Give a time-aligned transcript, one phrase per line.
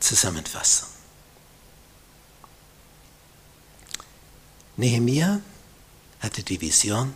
[0.00, 0.88] Zusammenfassung.
[4.76, 5.40] Nehemia
[6.20, 7.14] hatte die Vision,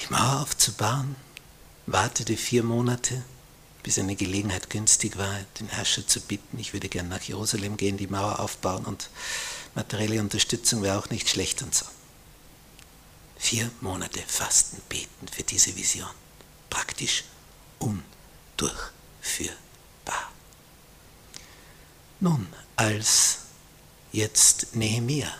[0.00, 1.14] die Mauer aufzubauen,
[1.86, 3.22] wartete vier Monate,
[3.82, 7.96] bis eine Gelegenheit günstig war, den Herrscher zu bitten, ich würde gern nach Jerusalem gehen,
[7.96, 9.10] die Mauer aufbauen und
[9.74, 11.84] materielle Unterstützung wäre auch nicht schlecht und so.
[13.36, 16.08] Vier Monate Fasten, Beten für diese Vision.
[16.70, 17.24] Praktisch
[17.78, 19.03] undurchführbar.
[22.24, 23.40] Nun, als
[24.10, 25.30] jetzt Nehemia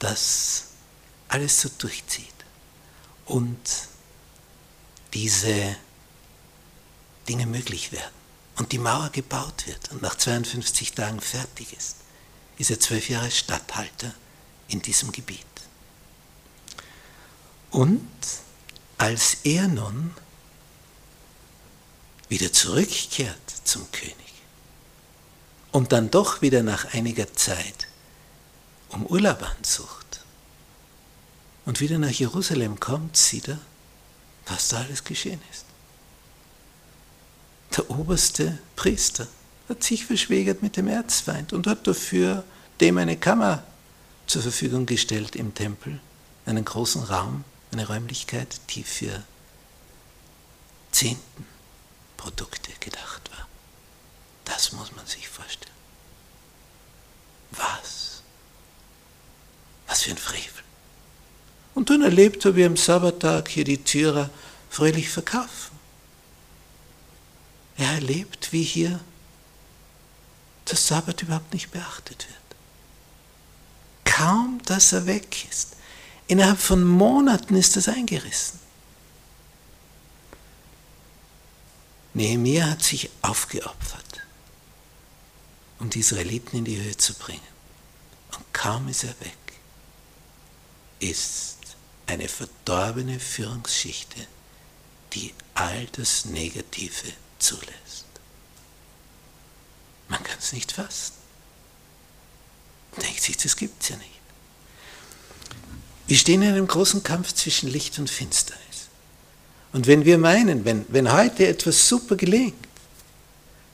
[0.00, 0.64] das
[1.28, 2.34] alles so durchzieht
[3.26, 3.56] und
[5.14, 5.76] diese
[7.28, 8.16] Dinge möglich werden
[8.56, 11.98] und die Mauer gebaut wird und nach 52 Tagen fertig ist,
[12.58, 14.12] ist er zwölf Jahre Statthalter
[14.66, 15.46] in diesem Gebiet.
[17.70, 18.10] Und
[18.98, 20.12] als er nun
[22.28, 24.25] wieder zurückkehrt zum König
[25.76, 27.86] und dann doch wieder nach einiger Zeit
[28.88, 30.22] um Urlaub ansucht
[31.66, 33.58] und wieder nach Jerusalem kommt, sieht er,
[34.46, 35.66] was da alles geschehen ist.
[37.76, 39.26] Der oberste Priester
[39.68, 42.42] hat sich verschwägert mit dem Erzfeind und hat dafür
[42.80, 43.62] dem eine Kammer
[44.26, 46.00] zur Verfügung gestellt im Tempel,
[46.46, 49.22] einen großen Raum, eine Räumlichkeit, die für
[50.92, 53.46] Zehntenprodukte gedacht war.
[54.46, 55.75] Das muss man sich vorstellen.
[57.52, 58.22] Was?
[59.86, 60.64] Was für ein Frevel.
[61.74, 64.30] Und dann erlebt er, wie am Sabbattag hier die Türer
[64.70, 65.76] fröhlich verkaufen.
[67.76, 69.00] Er erlebt, wie hier
[70.64, 74.16] das Sabbat überhaupt nicht beachtet wird.
[74.16, 75.76] Kaum, dass er weg ist.
[76.26, 78.58] Innerhalb von Monaten ist das eingerissen.
[82.14, 84.05] Nehemiah hat sich aufgeopfert,
[85.86, 87.40] um die Israeliten in die Höhe zu bringen.
[88.36, 89.38] Und kaum ist er weg,
[90.98, 91.58] ist
[92.08, 94.26] eine verdorbene Führungsschichte,
[95.12, 98.04] die all das Negative zulässt.
[100.08, 101.14] Man kann es nicht fassen.
[102.92, 104.10] Man denkt sich, das gibt es ja nicht.
[106.08, 108.88] Wir stehen in einem großen Kampf zwischen Licht und Finsternis.
[109.72, 112.66] Und wenn wir meinen, wenn, wenn heute etwas super gelingt,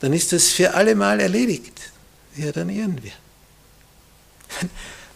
[0.01, 1.92] dann ist das für alle Mal erledigt.
[2.37, 3.13] Ja, dann irren wir.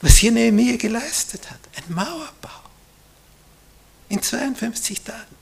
[0.03, 2.50] Was hier Nehemiah geleistet hat, ein Mauerbau
[4.09, 5.37] in 52 Tagen.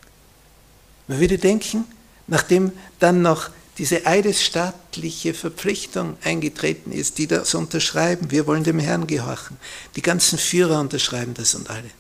[1.07, 1.85] Man würde denken,
[2.27, 9.07] nachdem dann noch diese eidesstaatliche Verpflichtung eingetreten ist, die das unterschreiben, wir wollen dem Herrn
[9.07, 9.57] gehorchen.
[9.97, 11.91] Die ganzen Führer unterschreiben das und alle.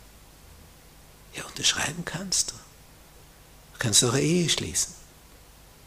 [1.34, 2.54] Ja, unterschreiben kannst du.
[2.54, 4.94] Du kannst auch eine Ehe schließen.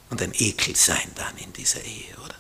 [0.09, 2.35] Und ein Ekel sein dann in dieser Ehe, oder?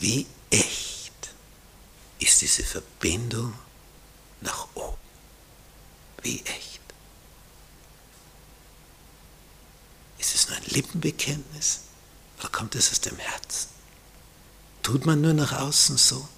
[0.00, 1.30] Wie echt
[2.18, 3.54] ist diese Verbindung
[4.40, 4.96] nach oben?
[6.22, 6.80] Wie echt?
[10.18, 11.80] Ist es nur ein Lippenbekenntnis
[12.38, 13.68] oder kommt es aus dem Herzen?
[14.82, 16.28] Tut man nur nach außen so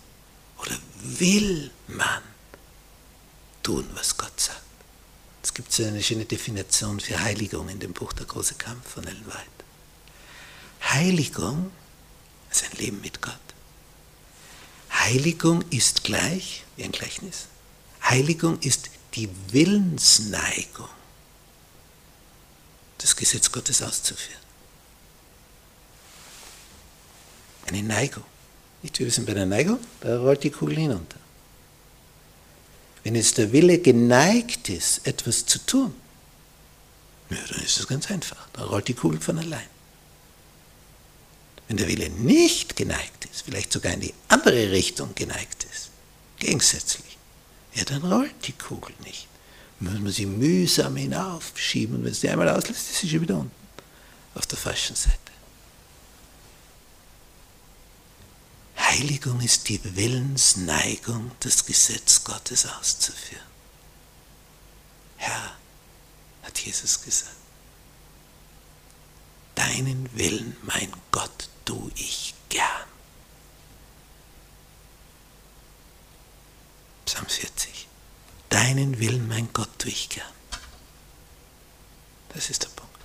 [0.59, 2.23] oder will man
[3.63, 4.63] tun, was Gott sagt?
[5.43, 9.07] Es gibt so eine schöne Definition für Heiligung in dem Buch Der große Kampf von
[9.07, 9.65] Ellen White.
[10.83, 11.71] Heiligung
[12.51, 13.50] ist ein Leben mit Gott.
[15.11, 17.47] Heiligung ist gleich, wie ein Gleichnis,
[18.03, 20.89] Heiligung ist die Willensneigung,
[22.99, 24.41] das Gesetz Gottes auszuführen.
[27.67, 28.23] Eine Neigung.
[28.83, 31.19] Nicht, wir sind bei der Neigung, da rollt die Kugel hinunter.
[33.03, 35.95] Wenn jetzt der Wille geneigt ist, etwas zu tun,
[37.31, 38.49] ja, dann ist es ganz einfach.
[38.53, 39.70] Da rollt die Kugel von allein.
[41.71, 45.91] Wenn der Wille nicht geneigt ist, vielleicht sogar in die andere Richtung geneigt ist,
[46.41, 47.17] gegensätzlich,
[47.75, 49.29] ja, dann rollt die Kugel nicht.
[49.79, 53.21] Dann muss man sie mühsam hinaufschieben und wenn es die einmal auslässt, ist sie schon
[53.21, 53.55] wieder unten,
[54.35, 55.17] auf der falschen Seite.
[58.77, 63.47] Heiligung ist die Willensneigung, das Gesetz Gottes auszuführen.
[65.19, 65.57] Herr,
[66.43, 67.31] hat Jesus gesagt,
[69.55, 72.67] deinen Willen, mein Gott, tu ich gern.
[77.07, 77.87] Psalm 40.
[78.49, 80.27] Deinen Willen, mein Gott, tue ich gern.
[82.35, 83.00] Das ist der Punkt.